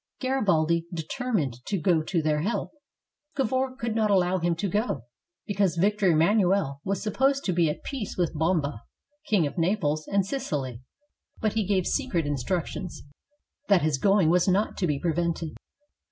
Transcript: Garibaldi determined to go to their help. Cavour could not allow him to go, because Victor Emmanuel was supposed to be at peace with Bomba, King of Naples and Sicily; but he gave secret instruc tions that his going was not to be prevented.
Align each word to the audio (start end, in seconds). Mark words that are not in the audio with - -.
Garibaldi 0.19 0.87
determined 0.91 1.63
to 1.67 1.77
go 1.77 2.01
to 2.01 2.23
their 2.23 2.41
help. 2.41 2.71
Cavour 3.37 3.75
could 3.75 3.93
not 3.93 4.09
allow 4.09 4.39
him 4.39 4.55
to 4.55 4.67
go, 4.67 5.03
because 5.45 5.75
Victor 5.75 6.07
Emmanuel 6.07 6.81
was 6.83 7.03
supposed 7.03 7.45
to 7.45 7.53
be 7.53 7.69
at 7.69 7.83
peace 7.83 8.17
with 8.17 8.33
Bomba, 8.33 8.81
King 9.27 9.45
of 9.45 9.59
Naples 9.59 10.07
and 10.07 10.25
Sicily; 10.25 10.81
but 11.39 11.53
he 11.53 11.67
gave 11.67 11.85
secret 11.85 12.25
instruc 12.25 12.65
tions 12.65 13.03
that 13.67 13.83
his 13.83 13.99
going 13.99 14.31
was 14.31 14.47
not 14.47 14.75
to 14.77 14.87
be 14.87 14.99
prevented. 14.99 15.51